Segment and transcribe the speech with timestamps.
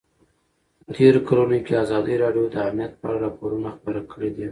[0.83, 4.47] په تېرو کلونو کې ازادي راډیو د امنیت په اړه راپورونه خپاره کړي دي.